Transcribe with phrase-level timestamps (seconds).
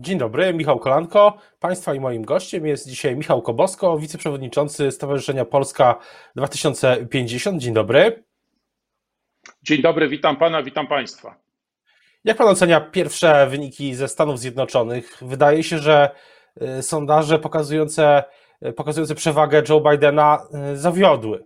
[0.00, 1.38] Dzień dobry, Michał Kolanko.
[1.60, 5.98] Państwa i moim gościem jest dzisiaj Michał Kobosko, wiceprzewodniczący Stowarzyszenia Polska
[6.36, 7.62] 2050.
[7.62, 8.24] Dzień dobry.
[9.62, 11.36] Dzień dobry, witam pana, witam państwa.
[12.24, 15.18] Jak pan ocenia pierwsze wyniki ze Stanów Zjednoczonych?
[15.22, 16.10] Wydaje się, że
[16.78, 18.24] y, sondaże pokazujące,
[18.66, 21.44] y, pokazujące przewagę Joe Bidena y, zawiodły.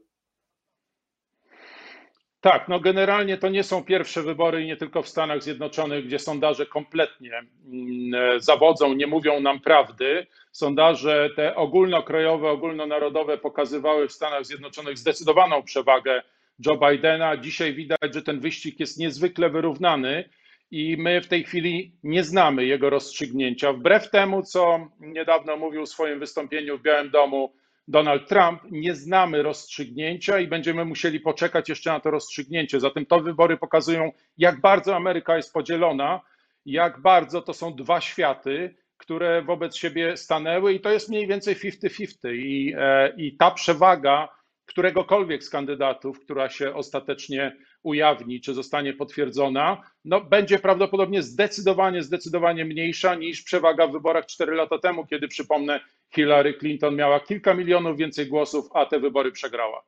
[2.43, 6.18] Tak, no generalnie to nie są pierwsze wybory i nie tylko w Stanach Zjednoczonych, gdzie
[6.18, 10.26] sondaże kompletnie mm, zawodzą, nie mówią nam prawdy.
[10.52, 16.22] Sondaże te ogólnokrajowe, ogólnonarodowe pokazywały w Stanach Zjednoczonych zdecydowaną przewagę
[16.66, 17.36] Joe Bidena.
[17.36, 20.29] Dzisiaj widać, że ten wyścig jest niezwykle wyrównany
[20.71, 23.72] i my w tej chwili nie znamy jego rozstrzygnięcia.
[23.72, 27.52] Wbrew temu, co niedawno mówił w swoim wystąpieniu w Białym Domu
[27.89, 32.81] Donald Trump, nie znamy rozstrzygnięcia i będziemy musieli poczekać jeszcze na to rozstrzygnięcie.
[32.81, 36.20] Zatem to wybory pokazują, jak bardzo Ameryka jest podzielona,
[36.67, 41.56] jak bardzo to są dwa światy, które wobec siebie stanęły i to jest mniej więcej
[41.56, 42.34] 50-50.
[42.34, 44.28] I, e, I ta przewaga
[44.67, 52.64] któregokolwiek z kandydatów, która się ostatecznie ujawni, czy zostanie potwierdzona, no, będzie prawdopodobnie zdecydowanie, zdecydowanie
[52.64, 55.80] mniejsza niż przewaga w wyborach 4 lata temu, kiedy przypomnę,
[56.14, 59.82] Hillary Clinton miała kilka milionów więcej głosów, a te wybory przegrała.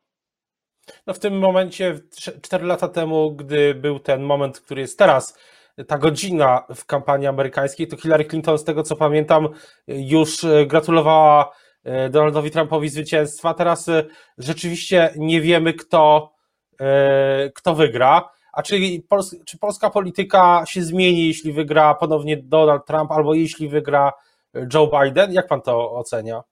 [1.07, 2.01] No w tym momencie,
[2.43, 5.39] 4 lata temu, gdy był ten moment, który jest teraz,
[5.89, 9.49] ta godzina w kampanii amerykańskiej, to Hillary Clinton, z tego co pamiętam,
[9.89, 11.53] już gratulowała
[11.85, 13.55] E, Donaldowi Trumpowi zwycięstwa.
[13.55, 14.05] Teraz e,
[14.39, 16.33] rzeczywiście nie wiemy, kto,
[16.81, 18.29] e, kto wygra.
[18.53, 18.81] A czy,
[19.47, 24.13] czy polska polityka się zmieni, jeśli wygra ponownie Donald Trump, albo jeśli wygra
[24.75, 25.33] Joe Biden?
[25.33, 26.43] Jak pan to ocenia?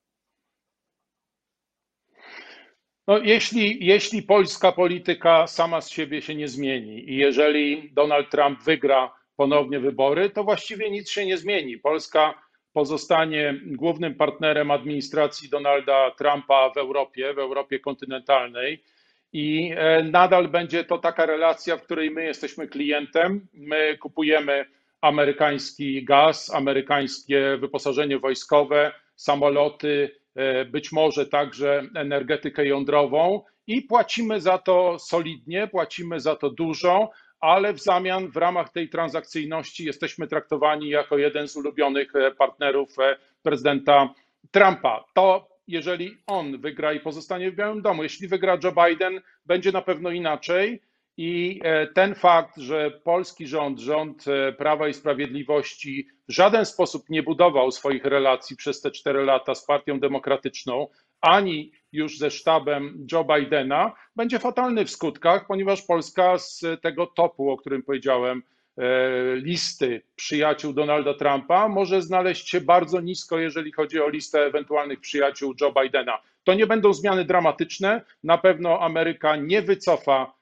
[3.07, 8.63] No, jeśli, jeśli polska polityka sama z siebie się nie zmieni i jeżeli Donald Trump
[8.63, 11.77] wygra ponownie wybory, to właściwie nic się nie zmieni.
[11.77, 18.83] Polska pozostanie głównym partnerem administracji Donalda Trumpa w Europie, w Europie kontynentalnej.
[19.33, 24.65] I e, nadal będzie to taka relacja, w której my jesteśmy klientem, my kupujemy
[25.03, 34.57] amerykański gaz, amerykańskie wyposażenie wojskowe, samoloty, e, być może także energetykę jądrową i płacimy za
[34.57, 40.89] to solidnie, płacimy za to dużo, ale w zamian w ramach tej transakcyjności jesteśmy traktowani
[40.89, 44.13] jako jeden z ulubionych e, partnerów e, prezydenta
[44.51, 45.05] Trumpa.
[45.13, 49.81] To jeżeli on wygra i pozostanie w Białym Domu, jeśli wygra Joe Biden, będzie na
[49.81, 50.81] pewno inaczej.
[51.17, 54.25] I e, ten fakt, że polski rząd, rząd
[54.57, 59.65] Prawa i Sprawiedliwości w żaden sposób nie budował swoich relacji przez te cztery lata z
[59.65, 60.87] Partią Demokratyczną,
[61.21, 67.51] ani już ze sztabem Joe Bidena, będzie fatalny w skutkach, ponieważ Polska z tego topu,
[67.51, 68.43] o którym powiedziałem,
[68.77, 74.99] e, listy przyjaciół Donalda Trumpa może znaleźć się bardzo nisko, jeżeli chodzi o listę ewentualnych
[74.99, 76.21] przyjaciół Joe Bidena.
[76.43, 78.01] To nie będą zmiany dramatyczne.
[78.23, 80.33] Na pewno Ameryka nie wycofa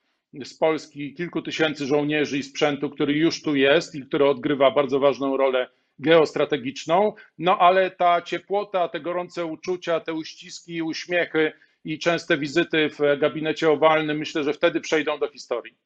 [0.44, 5.00] z Polski kilku tysięcy żołnierzy i sprzętu, który już tu jest i który odgrywa bardzo
[5.00, 11.52] ważną rolę geostrategiczną, no ale ta ciepłota, te gorące uczucia, te uściski, uśmiechy
[11.84, 15.76] i częste wizyty w gabinecie owalnym, myślę, że wtedy przejdą do historii.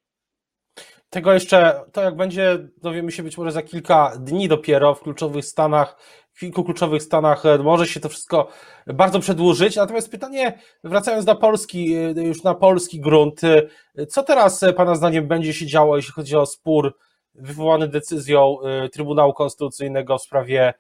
[1.10, 5.44] Tego jeszcze, to jak będzie, dowiemy się być może za kilka dni dopiero w kluczowych
[5.44, 5.96] stanach,
[6.38, 8.48] kilku kluczowych stanach e, może się to wszystko
[8.86, 9.76] bardzo przedłużyć.
[9.76, 15.28] Natomiast pytanie, wracając na polski, e, już na polski grunt, e, co teraz Pana zdaniem
[15.28, 16.96] będzie się działo, jeśli chodzi o spór
[17.34, 18.56] wywołany decyzją
[18.92, 20.74] Trybunału Konstytucyjnego w sprawie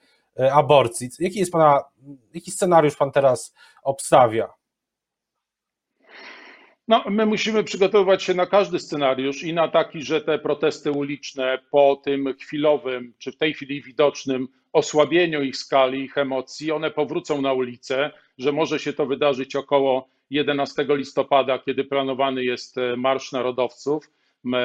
[0.52, 1.08] aborcji.
[1.18, 1.84] Jaki jest pana,
[2.34, 4.48] jaki scenariusz pan teraz obstawia?
[6.88, 11.58] No, my musimy przygotowywać się na każdy scenariusz i na taki, że te protesty uliczne
[11.70, 17.42] po tym chwilowym, czy w tej chwili widocznym osłabieniu ich skali, ich emocji, one powrócą
[17.42, 23.32] na ulicę, że może się to wydarzyć około 11 listopada, kiedy planowany jest e, Marsz
[23.32, 24.10] Narodowców,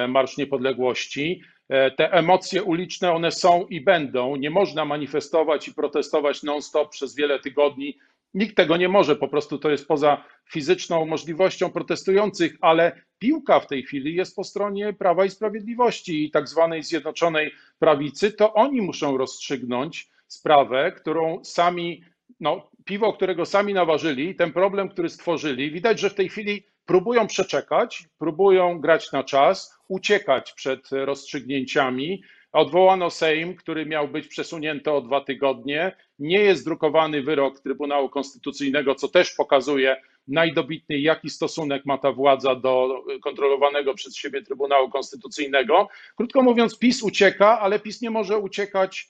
[0.07, 1.41] Marsz Niepodległości.
[1.69, 4.35] E, te emocje uliczne, one są i będą.
[4.35, 7.97] Nie można manifestować i protestować non-stop przez wiele tygodni.
[8.33, 13.67] Nikt tego nie może, po prostu to jest poza fizyczną możliwością protestujących, ale piłka w
[13.67, 18.31] tej chwili jest po stronie Prawa i Sprawiedliwości i tak zwanej Zjednoczonej Prawicy.
[18.31, 22.03] To oni muszą rozstrzygnąć sprawę, którą sami,
[22.39, 25.71] no, piwo, którego sami naważyli, ten problem, który stworzyli.
[25.71, 32.23] Widać, że w tej chwili próbują przeczekać, próbują grać na czas, uciekać przed rozstrzygnięciami.
[32.51, 35.95] Odwołano Sejm, który miał być przesunięty o dwa tygodnie.
[36.19, 42.55] Nie jest drukowany wyrok Trybunału Konstytucyjnego, co też pokazuje najdobitniej, jaki stosunek ma ta władza
[42.55, 45.87] do kontrolowanego przez siebie Trybunału Konstytucyjnego.
[46.15, 49.09] Krótko mówiąc, PiS ucieka, ale PiS nie może uciekać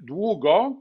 [0.00, 0.76] długo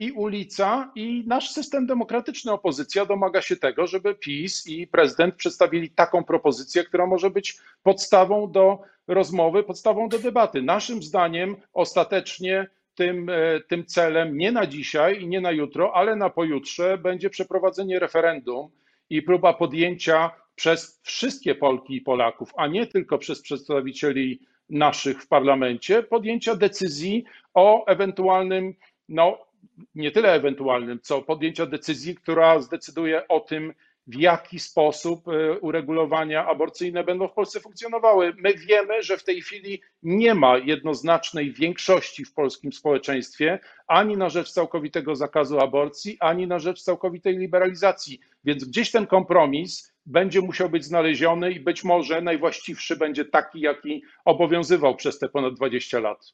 [0.00, 5.90] i ulica, i nasz system demokratyczny, opozycja domaga się tego, żeby PiS i prezydent przedstawili
[5.90, 10.62] taką propozycję, która może być podstawą do rozmowy, podstawą do debaty.
[10.62, 16.16] Naszym zdaniem ostatecznie tym, e, tym celem nie na dzisiaj i nie na jutro, ale
[16.16, 18.70] na pojutrze będzie przeprowadzenie referendum
[19.10, 24.40] i próba podjęcia przez wszystkie Polki i Polaków, a nie tylko przez przedstawicieli
[24.70, 27.24] naszych w parlamencie, podjęcia decyzji
[27.54, 28.74] o ewentualnym,
[29.08, 29.47] no
[29.94, 33.74] nie tyle ewentualnym, co podjęcia decyzji, która zdecyduje o tym,
[34.08, 38.34] w jaki sposób e, uregulowania aborcyjne będą w Polsce funkcjonowały.
[38.38, 44.28] My wiemy, że w tej chwili nie ma jednoznacznej większości w polskim społeczeństwie ani na
[44.28, 48.20] rzecz całkowitego zakazu aborcji, ani na rzecz całkowitej liberalizacji.
[48.44, 54.02] Więc gdzieś ten kompromis będzie musiał być znaleziony i być może najwłaściwszy będzie taki, jaki
[54.24, 56.32] obowiązywał przez te ponad 20 lat.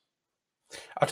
[0.96, 1.06] A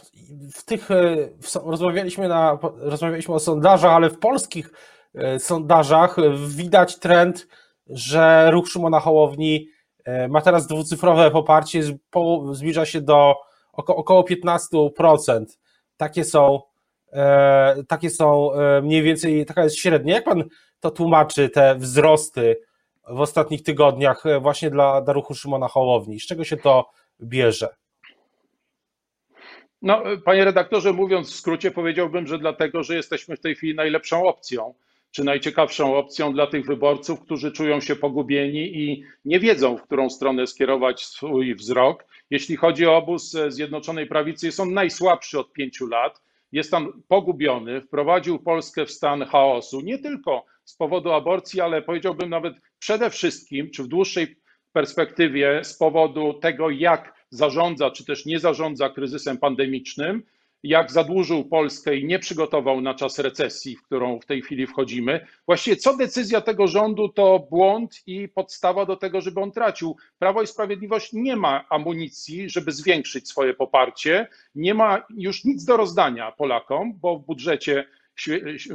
[0.54, 1.16] w tych e,
[1.64, 4.72] rozmawialiśmy, na, rozmawialiśmy o sondażach, ale w polskich
[5.14, 6.16] E, sondażach
[6.48, 7.48] widać trend,
[7.86, 9.68] że ruch Szymona Hołowni
[10.04, 11.82] e, ma teraz dwucyfrowe poparcie,
[12.52, 13.34] zbliża się do
[13.72, 15.44] około 15%.
[15.96, 16.60] Takie są,
[17.12, 18.50] e, takie są
[18.82, 20.14] mniej więcej, taka jest średnia.
[20.14, 20.44] Jak pan
[20.80, 22.60] to tłumaczy, te wzrosty
[23.08, 26.20] w ostatnich tygodniach właśnie dla, dla ruchu Szymona Hołowni?
[26.20, 26.90] Z czego się to
[27.20, 27.68] bierze?
[29.82, 34.26] No, panie redaktorze, mówiąc w skrócie, powiedziałbym, że dlatego, że jesteśmy w tej chwili najlepszą
[34.26, 34.74] opcją
[35.12, 40.10] czy najciekawszą opcją dla tych wyborców, którzy czują się pogubieni i nie wiedzą, w którą
[40.10, 42.04] stronę skierować swój wzrok.
[42.30, 46.22] Jeśli chodzi o obóz Zjednoczonej Prawicy, jest on najsłabszy od pięciu lat.
[46.52, 52.30] Jest tam pogubiony, wprowadził Polskę w stan chaosu, nie tylko z powodu aborcji, ale powiedziałbym
[52.30, 54.36] nawet przede wszystkim, czy w dłuższej
[54.72, 60.22] perspektywie z powodu tego, jak zarządza, czy też nie zarządza kryzysem pandemicznym
[60.62, 65.26] jak zadłużył Polskę i nie przygotował na czas recesji, w którą w tej chwili wchodzimy.
[65.46, 69.96] Właściwie co decyzja tego rządu to błąd i podstawa do tego, żeby on tracił.
[70.18, 75.76] Prawo i Sprawiedliwość nie ma amunicji, żeby zwiększyć swoje poparcie, nie ma już nic do
[75.76, 77.84] rozdania Polakom, bo w budżecie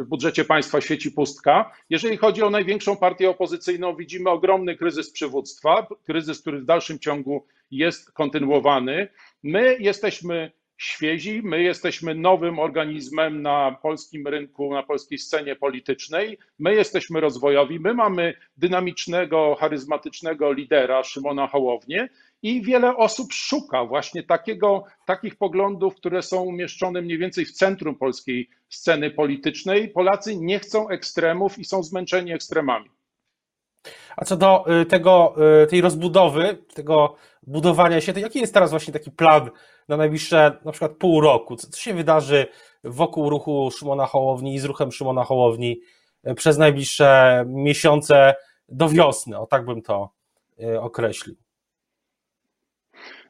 [0.06, 1.72] budżecie państwa świeci pustka.
[1.90, 7.46] Jeżeli chodzi o największą partię opozycyjną, widzimy ogromny kryzys przywództwa, kryzys, który w dalszym ciągu
[7.72, 9.08] jest kontynuowany.
[9.44, 11.42] My jesteśmy świezi.
[11.44, 16.38] My jesteśmy nowym organizmem na polskim rynku, na polskiej scenie politycznej.
[16.60, 17.80] My jesteśmy rozwojowi.
[17.80, 22.10] My mamy dynamicznego, charyzmatycznego lidera Szymona Hołownię
[22.42, 27.96] i wiele osób szuka właśnie takiego, takich poglądów, które są umieszczone mniej więcej w centrum
[27.96, 29.90] polskiej sceny politycznej.
[29.90, 32.90] Polacy nie chcą ekstremów i są zmęczeni ekstremami.
[34.18, 38.70] A co do y, tego, y, tej rozbudowy, tego budowania się, to jaki jest teraz
[38.70, 39.50] właśnie taki plan
[39.88, 41.56] na najbliższe na przykład pół roku?
[41.56, 42.48] Co, co się wydarzy
[42.84, 45.82] wokół ruchu Szymona Hołowni i z ruchem Szymona Hołowni
[46.28, 48.36] y, przez najbliższe miesiące
[48.70, 49.40] do wiosny?
[49.40, 50.10] O tak bym to
[50.80, 51.47] określił.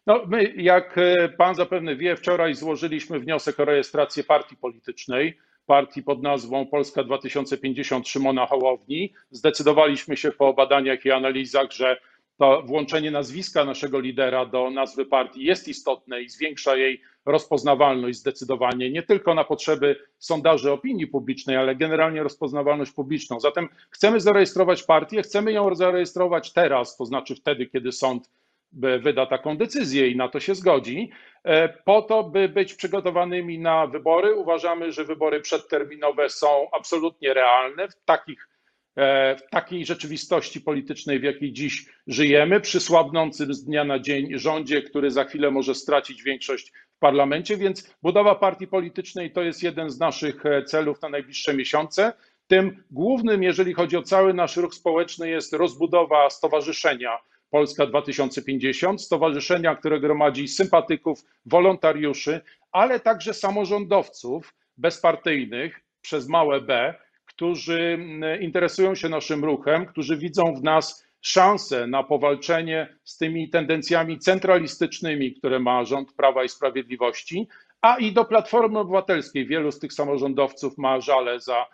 [0.08, 1.00] No, my, jak
[1.38, 8.08] pan zapewne wie, wczoraj złożyliśmy wniosek o rejestrację partii politycznej partii pod nazwą Polska 2050
[8.08, 9.14] Szymona Hołowni.
[9.32, 11.98] Zdecydowaliśmy się po badaniach i analizach, że
[12.38, 18.90] to włączenie nazwiska naszego lidera do nazwy partii jest istotne i zwiększa jej rozpoznawalność zdecydowanie,
[18.92, 23.40] nie tylko na potrzeby sondaży opinii publicznej, ale generalnie rozpoznawalność publiczną.
[23.40, 28.30] Zatem chcemy zarejestrować partię, chcemy ją zarejestrować teraz, to znaczy wtedy, kiedy sąd
[28.74, 31.12] wyda taką decyzję i na to się zgodzi,
[31.44, 34.36] e, po to, by być przygotowanymi na wybory.
[34.36, 38.50] Uważamy, że wybory przedterminowe są absolutnie realne w, takich,
[38.96, 44.40] e, w takiej rzeczywistości politycznej, w jakiej dziś żyjemy, przy słabnącym z dnia na dzień
[44.40, 49.64] rządzie, który za chwilę może stracić większość w parlamencie, więc budowa partii politycznej to jest
[49.64, 52.14] jeden z naszych e, celów na najbliższe miesiące.
[52.48, 57.18] Tym głównym, jeżeli chodzi o cały nasz ruch społeczny, jest rozbudowa stowarzyszenia
[57.50, 66.94] Polska 2050, stowarzyszenia, które gromadzi sympatyków, wolontariuszy, ale także samorządowców bezpartyjnych przez małe B,
[67.26, 73.50] którzy mm, interesują się naszym ruchem, którzy widzą w nas szansę na powalczenie z tymi
[73.50, 77.48] tendencjami centralistycznymi, które ma rząd Prawa i Sprawiedliwości,
[77.82, 79.48] a i do Platformy Obywatelskiej.
[79.48, 81.66] Wielu z tych samorządowców ma żale za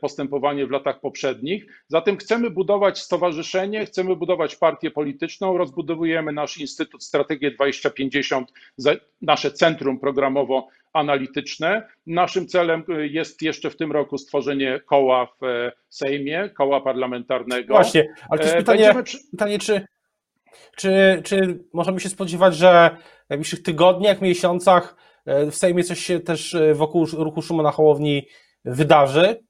[0.00, 1.66] postępowanie w latach poprzednich.
[1.88, 8.52] Zatem chcemy budować stowarzyszenie, chcemy budować partię polityczną, rozbudowujemy nasz Instytut Strategię 2050,
[9.22, 11.88] nasze centrum programowo-analityczne.
[12.06, 17.74] Naszym celem e, jest jeszcze w tym roku stworzenie koła w e, Sejmie, koła parlamentarnego.
[17.74, 19.18] Właśnie, ale to jest pytanie, przy...
[19.30, 19.86] pytanie czy,
[20.76, 26.56] czy, czy możemy się spodziewać, że w najbliższych tygodniach, miesiącach w Sejmie coś się też
[26.74, 28.26] wokół ruchu Szymona Hołowni
[28.64, 29.45] wydarzy?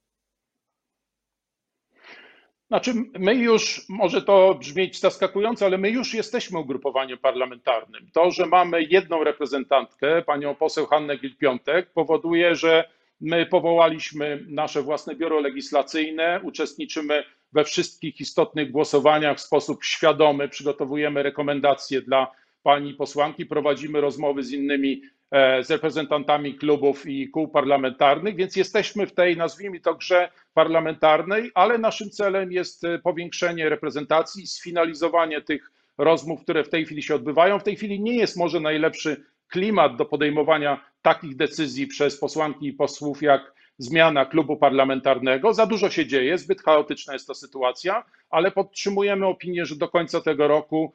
[2.69, 8.11] Znaczy, my już, może to brzmieć zaskakująco, ale my już jesteśmy ugrupowaniem parlamentarnym.
[8.13, 12.89] To, że mamy jedną reprezentantkę, panią poseł Hannę Gil-Piątek, powoduje, że
[13.21, 21.23] my powołaliśmy nasze własne biuro legislacyjne, uczestniczymy we wszystkich istotnych głosowaniach w sposób świadomy, przygotowujemy
[21.23, 22.33] rekomendacje dla
[22.67, 29.07] pani posłanki, prowadzimy rozmowy z innymi E, z reprezentantami klubów i kół parlamentarnych, więc jesteśmy
[29.07, 35.71] w tej, nazwijmy to, grze parlamentarnej, ale naszym celem jest e, powiększenie reprezentacji, sfinalizowanie tych
[35.99, 37.59] rozmów, które w tej chwili się odbywają.
[37.59, 42.73] W tej chwili nie jest może najlepszy klimat do podejmowania takich decyzji przez posłanki i
[42.73, 45.55] posłów, jak zmiana klubu parlamentarnego.
[45.55, 50.21] Za dużo się dzieje, zbyt chaotyczna jest ta sytuacja, ale podtrzymujemy opinię, że do końca
[50.21, 50.93] tego roku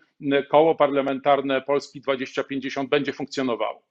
[0.50, 3.82] koło parlamentarne Polski 2050 będzie funkcjonowało.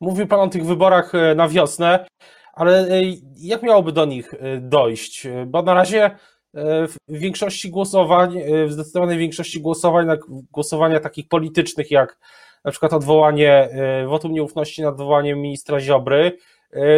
[0.00, 2.06] Mówił Pan o tych wyborach e, na wiosnę,
[2.52, 3.02] ale e,
[3.36, 5.26] jak miałoby do nich e, dojść?
[5.46, 6.10] Bo na razie
[6.54, 12.18] w większości głosowań, w zdecydowanej większości głosowań, głosowania takich politycznych, jak
[12.64, 13.68] na przykład odwołanie
[14.06, 16.38] wotum nieufności nad odwołaniem ministra Ziobry,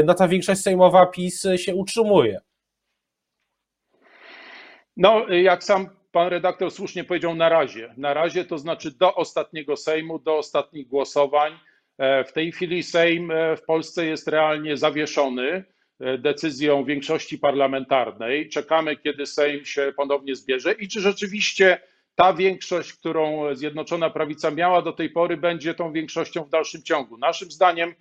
[0.05, 2.41] no ta większość sejmowa PiS się utrzymuje.
[4.97, 7.95] No, jak sam pan redaktor słusznie powiedział, na razie.
[7.97, 11.59] Na razie to znaczy do ostatniego Sejmu, do ostatnich głosowań
[11.99, 15.65] E, w tej chwili Sejm e, w Polsce jest realnie zawieszony
[16.01, 18.49] e, decyzją większości parlamentarnej.
[18.49, 21.81] Czekamy, kiedy Sejm się ponownie zbierze i czy rzeczywiście
[22.15, 27.19] ta większość, którą Zjednoczona Prawica miała do tej pory, będzie tą większością w dalszym ciągu.
[27.19, 27.95] Naszym zdaniem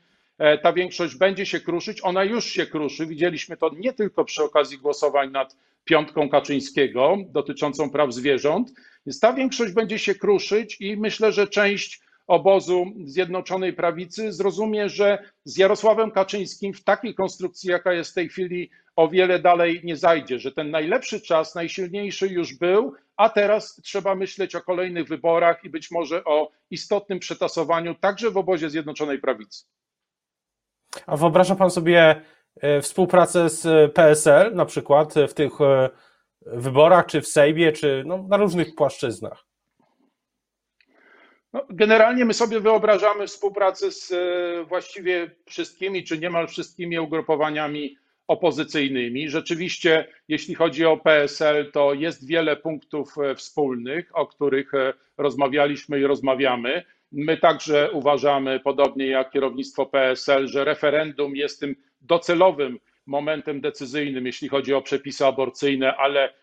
[0.62, 3.06] ta większość będzie się kruszyć, ona już się kruszy.
[3.06, 8.74] Widzieliśmy to nie tylko przy okazji głosowań nad piątką Kaczyńskiego dotyczącą praw zwierząt,
[9.06, 15.24] więc ta większość będzie się kruszyć i myślę, że część obozu Zjednoczonej Prawicy zrozumie, że
[15.44, 19.98] z Jarosławem Kaczyńskim w takiej konstrukcji, jaka jest w tej chwili, o wiele dalej nie
[19.98, 25.64] zajdzie, że ten najlepszy czas, najsilniejszy już był, a teraz trzeba myśleć o kolejnych wyborach
[25.64, 29.66] i być może o istotnym przetasowaniu także w obozie Zjednoczonej Prawicy.
[31.08, 32.22] A wyobraża pan sobie
[32.62, 35.90] e, współpracę z PSL, na przykład w tych e,
[36.42, 39.46] wyborach, czy w Sejmie, czy no, na różnych płaszczyznach?
[41.54, 47.98] No, generalnie my sobie wyobrażamy współpracę z e, właściwie wszystkimi, czy niemal wszystkimi ugrupowaniami
[48.28, 49.30] opozycyjnymi.
[49.30, 56.00] Rzeczywiście, jeśli chodzi o PSL, to jest wiele punktów e, wspólnych, o których e, rozmawialiśmy
[56.00, 56.84] i rozmawiamy.
[57.14, 64.50] My także uważamy, podobnie jak kierownictwo PSL, że referendum jest tym docelowym momentem decyzyjnym, jeśli
[64.50, 66.34] chodzi o przepisy aborcyjne, ale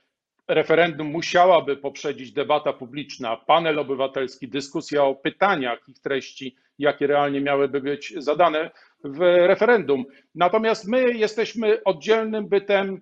[0.49, 7.81] referendum musiałaby poprzedzić debata publiczna, panel obywatelski, dyskusja o pytaniach, ich treści, jakie realnie miałyby
[7.81, 8.71] być zadane
[9.05, 10.05] w referendum.
[10.35, 13.01] Natomiast my jesteśmy oddzielnym bytem,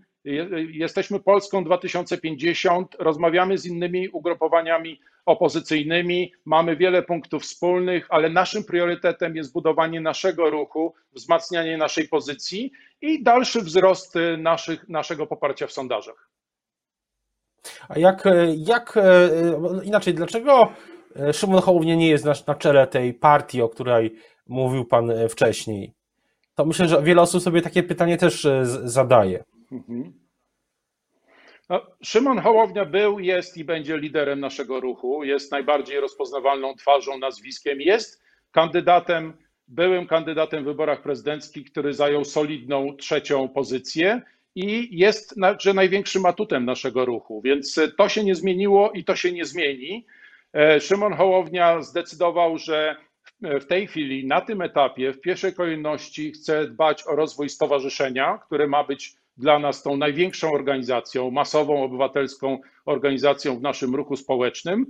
[0.71, 9.37] jesteśmy Polską 2050, rozmawiamy z innymi ugrupowaniami opozycyjnych, mamy wiele punktów wspólnych, ale naszym priorytetem
[9.37, 16.31] jest budowanie naszego ruchu, wzmacnianie naszej pozycji i dalszy wzrost naszych, naszego poparcia w sondażach.
[17.89, 19.31] A jak, e, jak e,
[19.85, 20.73] inaczej, dlaczego
[21.33, 24.15] Szymon Hołownia nie jest na, na czele tej partii, o której
[24.47, 25.93] mówił Pan wcześniej?
[26.55, 28.47] To myślę, że wiele osób sobie takie pytanie też
[28.85, 29.45] zadaje.
[29.73, 30.13] Mhm.
[31.69, 35.25] No, Szymon Hołownia był, jest i będzie liderem naszego ruchu.
[35.25, 37.81] Jest najbardziej rozpoznawalną twarzą, nazwiskiem.
[37.81, 39.33] Jest kandydatem,
[39.69, 44.23] byłym kandydatem w wyborach prezydenckich, który zajął solidną trzecią pozycję
[44.55, 49.33] i jest także największym atutem naszego ruchu, więc to się nie zmieniło i to się
[49.33, 50.07] nie zmieni.
[50.53, 52.97] E, Szymon Hołownia zdecydował, że
[53.41, 58.67] w tej chwili, na tym etapie, w pierwszej kolejności chce dbać o rozwój stowarzyszenia, które
[58.67, 64.87] ma być dla nas tą największą organizacją, masową, obywatelską organizacją w naszym ruchu społecznym.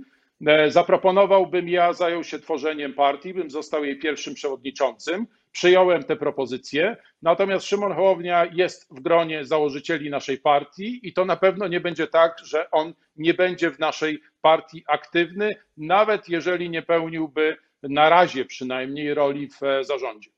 [0.47, 5.27] E, zaproponowałbym, ja zajął się tworzeniem partii, bym został jej pierwszym przewodniczącym.
[5.51, 11.35] Przyjąłem te propozycje, natomiast Szymon Hołownia jest w gronie założycieli naszej partii i to na
[11.35, 16.81] pewno nie będzie tak, że on nie będzie w naszej partii aktywny, nawet jeżeli nie
[16.81, 20.29] pełniłby na razie przynajmniej roli w e, zarządzie.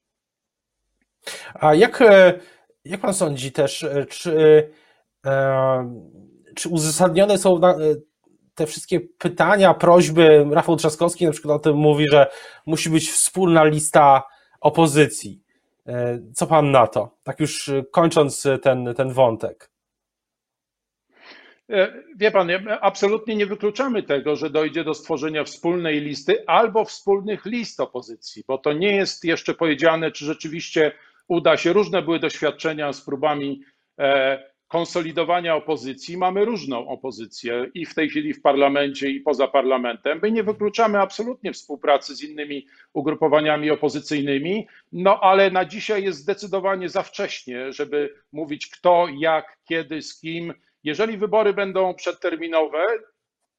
[1.53, 2.39] A jak, e,
[2.85, 4.69] jak pan sądzi też, e, czy,
[6.55, 7.59] czy uzasadnione są
[8.55, 10.45] te wszystkie pytania, prośby?
[10.51, 12.27] Rafał Trzaskowski na przykład o tym mówi, że
[12.65, 14.23] musi być wspólna lista
[14.61, 15.41] opozycji.
[15.87, 17.17] E, co pan na to?
[17.23, 19.71] Tak już kończąc ten, ten wątek.
[21.69, 22.49] E, wie pan,
[22.81, 28.57] absolutnie nie wykluczamy tego, że dojdzie do stworzenia wspólnej listy albo wspólnych list opozycji, bo
[28.57, 30.91] to nie jest jeszcze powiedziane, czy rzeczywiście
[31.31, 31.73] uda się.
[31.73, 33.61] Różne były doświadczenia z próbami
[33.99, 36.17] e, konsolidowania opozycji.
[36.17, 40.19] Mamy różną opozycję i w tej chwili w parlamencie, i poza parlamentem.
[40.23, 46.89] My nie wykluczamy absolutnie współpracy z innymi ugrupowaniami opozycyjnymi, no ale na dzisiaj jest zdecydowanie
[46.89, 50.53] za wcześnie, żeby mówić kto, jak, kiedy, z kim.
[50.83, 52.85] Jeżeli wybory będą przedterminowe,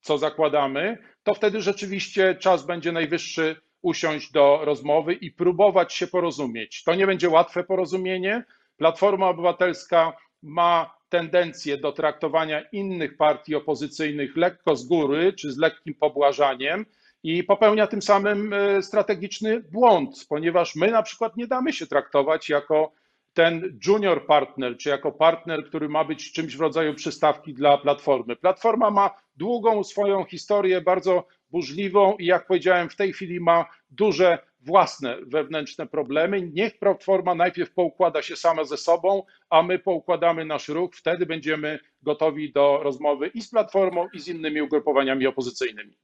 [0.00, 6.84] co zakładamy, to wtedy rzeczywiście czas będzie najwyższy usiąść do rozmowy i próbować się porozumieć.
[6.84, 8.44] To nie będzie łatwe porozumienie.
[8.76, 10.12] Platforma Obywatelska
[10.42, 16.86] ma tendencję do traktowania innych partii opozycyjnych lekko z góry czy z lekkim pobłażaniem
[17.22, 22.48] i popełnia tym samym e, strategiczny błąd, ponieważ my na przykład nie damy się traktować
[22.48, 22.92] jako
[23.34, 28.36] ten junior partner, czy jako partner, który ma być czymś w rodzaju przystawki dla Platformy.
[28.36, 34.38] Platforma ma długą swoją historię, bardzo burzliwą i jak powiedziałem, w tej chwili ma duże
[34.60, 36.42] własne wewnętrzne problemy.
[36.52, 40.94] Niech Platforma najpierw poukłada się sama ze sobą, a my poukładamy nasz ruch.
[40.94, 45.98] Wtedy będziemy gotowi do rozmowy i z Platformą, i z innymi ugrupowaniami opozycyjnymi.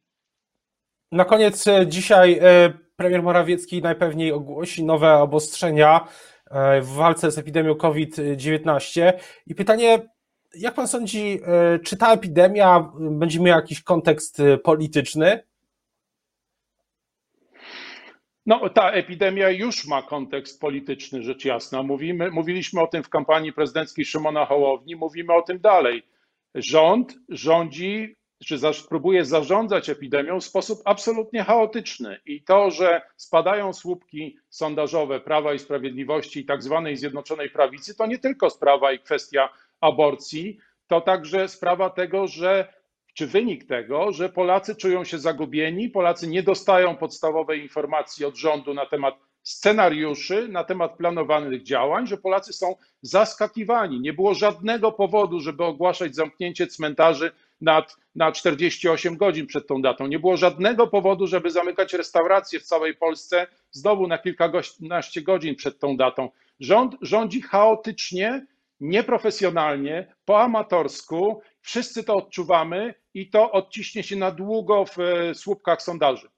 [1.12, 6.08] Na koniec e, dzisiaj e, premier Morawiecki najpewniej ogłosi nowe obostrzenia
[6.50, 9.12] e, w walce z epidemią COVID-19.
[9.46, 10.08] I pytanie,
[10.54, 11.40] jak pan sądzi,
[11.84, 15.42] czy ta epidemia będzie miała jakiś kontekst polityczny?
[18.46, 21.82] No, ta epidemia już ma kontekst polityczny, rzecz jasna.
[21.82, 26.02] Mówimy, mówiliśmy o tym w kampanii prezydenckiej Szymona Hołowni, mówimy o tym dalej.
[26.54, 32.20] Rząd rządzi, czy próbuje zarządzać epidemią w sposób absolutnie chaotyczny.
[32.26, 38.06] I to, że spadają słupki sondażowe Prawa i Sprawiedliwości i tak zwanej Zjednoczonej Prawicy, to
[38.06, 39.48] nie tylko sprawa i kwestia
[39.80, 42.72] aborcji, to także sprawa tego, że
[43.14, 48.74] czy wynik tego, że Polacy czują się zagubieni, Polacy nie dostają podstawowej informacji od rządu
[48.74, 54.00] na temat scenariuszy, na temat planowanych działań, że Polacy są zaskakiwani.
[54.00, 60.06] Nie było żadnego powodu, żeby ogłaszać zamknięcie cmentarzy nad, na 48 godzin przed tą datą.
[60.06, 65.78] Nie było żadnego powodu, żeby zamykać restauracje w całej Polsce znowu na kilkanaście godzin przed
[65.78, 66.30] tą datą.
[66.60, 68.46] Rząd rządzi chaotycznie,
[68.80, 71.40] nieprofesjonalnie, po amatorsku.
[71.60, 76.28] Wszyscy to odczuwamy i to odciśnie się na długo w e, słupkach sondaży.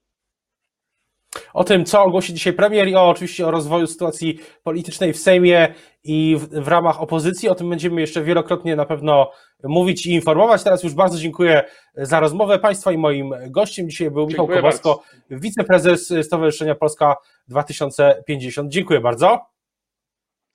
[1.53, 5.73] O tym, co ogłosi dzisiaj premier i o, oczywiście o rozwoju sytuacji politycznej w Sejmie
[6.03, 7.49] i w, w, ramach opozycji.
[7.49, 9.31] O tym będziemy jeszcze wielokrotnie na pewno
[9.63, 10.63] mówić i informować.
[10.63, 11.63] Teraz już bardzo dziękuję
[11.95, 17.15] za rozmowę Państwa i moim gościem dzisiaj był Michał Kowalsko, wiceprezes Stowarzyszenia Polska
[17.47, 18.71] 2050.
[18.71, 19.39] Dziękuję bardzo.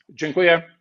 [0.09, 0.76] Dziękuję.